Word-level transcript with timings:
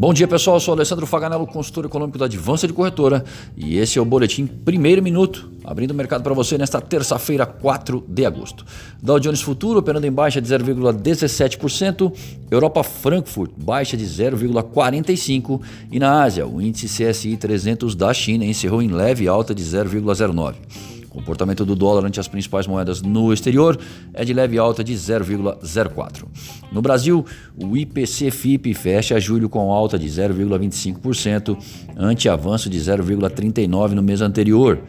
Bom 0.00 0.14
dia 0.14 0.26
pessoal, 0.26 0.56
eu 0.56 0.60
sou 0.60 0.72
Alessandro 0.72 1.06
Faganello, 1.06 1.46
consultor 1.46 1.84
econômico 1.84 2.16
da 2.16 2.24
Advança 2.24 2.66
de 2.66 2.72
Corretora 2.72 3.22
e 3.54 3.76
esse 3.76 3.98
é 3.98 4.00
o 4.00 4.04
Boletim 4.06 4.46
Primeiro 4.46 5.02
Minuto, 5.02 5.50
abrindo 5.62 5.90
o 5.90 5.94
mercado 5.94 6.22
para 6.22 6.32
você 6.32 6.56
nesta 6.56 6.80
terça-feira, 6.80 7.44
4 7.44 8.02
de 8.08 8.24
agosto. 8.24 8.64
Dow 9.02 9.20
Jones 9.20 9.42
Futuro 9.42 9.78
operando 9.78 10.06
em 10.06 10.10
baixa 10.10 10.40
de 10.40 10.48
0,17%, 10.48 12.10
Europa 12.50 12.82
Frankfurt 12.82 13.50
baixa 13.58 13.94
de 13.94 14.06
0,45% 14.06 15.60
e 15.92 15.98
na 15.98 16.22
Ásia 16.22 16.46
o 16.46 16.62
índice 16.62 16.86
CSI 16.86 17.36
300 17.36 17.94
da 17.94 18.14
China 18.14 18.46
encerrou 18.46 18.80
em 18.80 18.88
leve 18.88 19.28
alta 19.28 19.54
de 19.54 19.62
0,09%. 19.62 20.99
O 21.10 21.14
comportamento 21.14 21.66
do 21.66 21.74
dólar 21.74 22.06
ante 22.06 22.20
as 22.20 22.28
principais 22.28 22.68
moedas 22.68 23.02
no 23.02 23.32
exterior 23.32 23.76
é 24.14 24.24
de 24.24 24.32
leve 24.32 24.56
alta 24.58 24.84
de 24.84 24.94
0,04. 24.94 26.24
No 26.70 26.80
Brasil, 26.80 27.26
o 27.60 27.76
IPC-FIP 27.76 28.72
fecha 28.74 29.18
julho 29.18 29.48
com 29.48 29.72
alta 29.72 29.98
de 29.98 30.06
0,25%, 30.06 31.58
ante 31.96 32.28
avanço 32.28 32.70
de 32.70 32.78
0,39% 32.78 33.90
no 33.90 34.02
mês 34.02 34.20
anterior. 34.20 34.80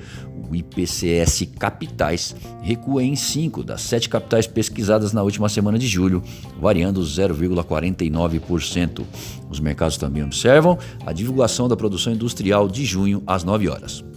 O 0.48 0.55
IPCS 0.55 1.48
Capitais 1.58 2.35
recua 2.62 3.04
em 3.04 3.16
5 3.16 3.63
das 3.63 3.82
7 3.82 4.08
capitais 4.08 4.46
pesquisadas 4.46 5.13
na 5.13 5.24
última 5.24 5.49
semana 5.49 5.80
de 5.80 5.88
julho, 5.88 6.22
variando 6.60 7.02
0,49%. 7.02 9.04
Os 9.49 9.60
mercados 9.60 9.98
também 9.98 10.24
observam 10.24 10.77
a 11.04 11.12
divulgação 11.13 11.68
da 11.68 11.76
produção 11.76 12.13
industrial 12.13 12.68
de 12.68 12.85
junho 12.85 13.24
às 13.26 13.44
9 13.44 13.68
horas. 13.70 14.11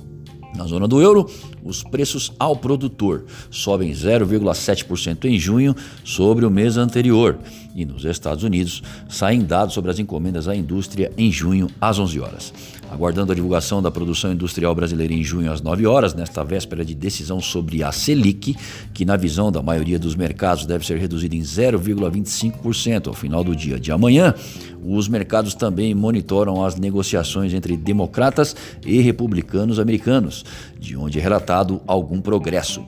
Na 0.54 0.66
zona 0.66 0.86
do 0.86 1.02
euro, 1.02 1.28
os 1.64 1.82
preços 1.82 2.32
ao 2.38 2.56
produtor 2.56 3.24
sobem 3.50 3.92
0,7% 3.92 5.24
em 5.24 5.38
junho 5.38 5.74
sobre 6.04 6.46
o 6.46 6.50
mês 6.50 6.76
anterior. 6.76 7.38
E 7.74 7.84
nos 7.84 8.04
Estados 8.04 8.44
Unidos, 8.44 8.82
saem 9.08 9.40
dados 9.40 9.74
sobre 9.74 9.90
as 9.90 9.98
encomendas 9.98 10.46
à 10.46 10.54
indústria 10.54 11.12
em 11.18 11.30
junho 11.30 11.68
às 11.80 11.98
11 11.98 12.20
horas. 12.20 12.52
Aguardando 12.94 13.32
a 13.32 13.34
divulgação 13.34 13.82
da 13.82 13.90
produção 13.90 14.32
industrial 14.32 14.72
brasileira 14.72 15.12
em 15.12 15.20
junho 15.20 15.50
às 15.50 15.60
9 15.60 15.84
horas, 15.84 16.14
nesta 16.14 16.44
véspera 16.44 16.84
de 16.84 16.94
decisão 16.94 17.40
sobre 17.40 17.82
a 17.82 17.90
Selic, 17.90 18.56
que 18.94 19.04
na 19.04 19.16
visão 19.16 19.50
da 19.50 19.60
maioria 19.60 19.98
dos 19.98 20.14
mercados 20.14 20.64
deve 20.64 20.86
ser 20.86 20.96
reduzida 20.98 21.34
em 21.34 21.40
0,25% 21.40 23.08
ao 23.08 23.12
final 23.12 23.42
do 23.42 23.56
dia 23.56 23.80
de 23.80 23.90
amanhã, 23.90 24.32
os 24.80 25.08
mercados 25.08 25.54
também 25.56 25.92
monitoram 25.92 26.64
as 26.64 26.76
negociações 26.76 27.52
entre 27.52 27.76
democratas 27.76 28.54
e 28.86 29.00
republicanos 29.00 29.80
americanos, 29.80 30.44
de 30.78 30.96
onde 30.96 31.18
é 31.18 31.22
relatado 31.22 31.80
algum 31.88 32.20
progresso, 32.20 32.84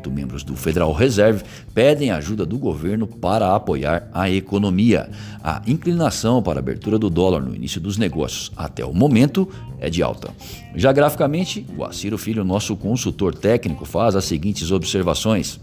enquanto 0.00 0.10
membros 0.10 0.42
do 0.42 0.56
Federal 0.56 0.92
Reserve 0.92 1.44
pedem 1.74 2.10
ajuda 2.10 2.46
do 2.46 2.58
governo 2.58 3.06
para 3.06 3.54
apoiar 3.54 4.08
a 4.14 4.30
economia. 4.30 5.10
A 5.44 5.60
inclinação 5.66 6.42
para 6.42 6.58
a 6.58 6.62
abertura 6.62 6.98
do 6.98 7.10
dólar 7.10 7.42
no 7.42 7.54
início 7.54 7.80
dos 7.80 7.98
negócios 7.98 8.50
até 8.56 8.84
o 8.84 8.94
momento 8.94 9.46
é 9.78 9.90
de 9.90 10.02
alta. 10.02 10.30
Já 10.74 10.90
graficamente, 10.92 11.66
o 11.76 11.84
Aciro 11.84 12.16
Filho, 12.16 12.44
nosso 12.44 12.74
consultor 12.76 13.34
técnico, 13.34 13.84
faz 13.84 14.16
as 14.16 14.24
seguintes 14.24 14.70
observações. 14.70 15.60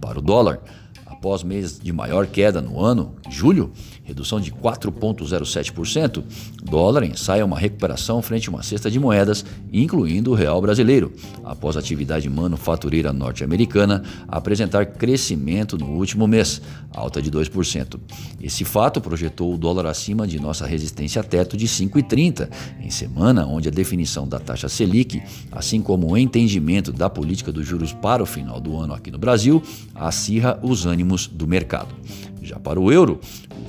Para 0.00 0.18
o 0.18 0.22
dólar, 0.22 0.60
após 1.04 1.42
mês 1.42 1.78
de 1.78 1.92
maior 1.92 2.26
queda 2.26 2.62
no 2.62 2.80
ano, 2.80 3.14
julho, 3.28 3.70
redução 4.04 4.38
de 4.38 4.52
4,07%, 4.52 6.22
dólar 6.62 7.04
ensaia 7.04 7.44
uma 7.44 7.58
recuperação 7.58 8.20
frente 8.22 8.48
a 8.48 8.52
uma 8.52 8.62
cesta 8.62 8.90
de 8.90 9.00
moedas, 9.00 9.44
incluindo 9.72 10.30
o 10.30 10.34
real 10.34 10.60
brasileiro, 10.60 11.12
após 11.42 11.76
a 11.76 11.80
atividade 11.80 12.28
manufatureira 12.28 13.12
norte-americana 13.12 14.04
apresentar 14.28 14.86
crescimento 14.86 15.78
no 15.78 15.86
último 15.86 16.26
mês, 16.26 16.60
alta 16.92 17.20
de 17.20 17.30
2%. 17.30 17.98
Esse 18.40 18.64
fato 18.64 19.00
projetou 19.00 19.54
o 19.54 19.58
dólar 19.58 19.86
acima 19.86 20.26
de 20.26 20.38
nossa 20.38 20.66
resistência 20.66 21.22
teto 21.24 21.56
de 21.56 21.66
5,30, 21.66 22.48
em 22.80 22.90
semana 22.90 23.46
onde 23.46 23.68
a 23.68 23.72
definição 23.72 24.28
da 24.28 24.38
taxa 24.38 24.68
Selic, 24.68 25.22
assim 25.50 25.80
como 25.80 26.12
o 26.12 26.18
entendimento 26.18 26.92
da 26.92 27.08
política 27.08 27.50
dos 27.50 27.66
juros 27.66 27.92
para 27.92 28.22
o 28.22 28.26
final 28.26 28.60
do 28.60 28.76
ano 28.78 28.92
aqui 28.92 29.10
no 29.10 29.18
Brasil, 29.18 29.62
acirra 29.94 30.58
os 30.62 30.84
ânimos 30.84 31.26
do 31.26 31.46
mercado. 31.46 31.94
Já 32.42 32.58
para 32.58 32.78
o 32.78 32.92
euro, 32.92 33.18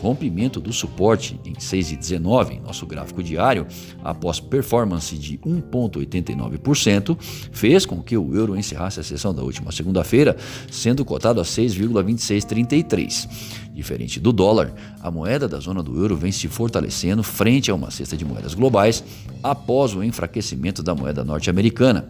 rompimento 0.05 0.61
do 0.61 0.71
suporte 0.71 1.39
em 1.43 1.53
6,19 1.53 2.51
em 2.51 2.59
nosso 2.59 2.85
gráfico 2.85 3.23
diário, 3.23 3.66
após 4.03 4.39
performance 4.39 5.17
de 5.17 5.39
1,89%, 5.39 7.17
fez 7.51 7.88
com 7.88 8.03
que 8.03 8.16
o 8.16 8.35
euro 8.35 8.55
encerrasse 8.55 8.99
a 8.99 9.03
sessão 9.03 9.33
da 9.33 9.41
última 9.41 9.71
segunda-feira, 9.71 10.38
sendo 10.69 11.03
cotado 11.03 11.41
a 11.41 11.43
6,2633. 11.43 13.27
Diferente 13.73 14.19
do 14.19 14.31
dólar, 14.31 14.73
a 15.01 15.09
moeda 15.09 15.47
da 15.47 15.59
zona 15.59 15.81
do 15.81 15.97
euro 15.99 16.16
vem 16.16 16.31
se 16.31 16.47
fortalecendo 16.47 17.23
frente 17.23 17.72
a 17.72 17.75
uma 17.75 17.89
cesta 17.89 18.16
de 18.16 18.23
moedas 18.23 18.53
globais 18.53 19.03
após 19.41 19.95
o 19.95 20.03
enfraquecimento 20.03 20.83
da 20.83 20.93
moeda 20.93 21.23
norte-americana. 21.23 22.07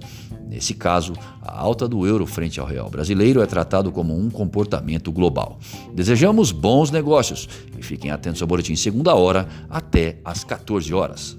Nesse 0.55 0.73
caso, 0.73 1.11
a 1.41 1.59
alta 1.59 1.85
do 1.85 2.07
euro 2.07 2.25
frente 2.25 2.61
ao 2.61 2.65
real 2.65 2.89
brasileiro 2.89 3.41
é 3.41 3.45
tratado 3.45 3.91
como 3.91 4.17
um 4.17 4.29
comportamento 4.29 5.11
global. 5.11 5.59
Desejamos 5.93 6.53
bons 6.53 6.89
negócios 6.89 7.49
e 7.77 7.83
fiquem 7.83 8.09
atentos 8.09 8.41
ao 8.41 8.47
boletim 8.47 8.73
segunda 8.73 9.13
hora 9.13 9.49
até 9.69 10.17
às 10.23 10.45
14 10.45 10.93
horas. 10.93 11.37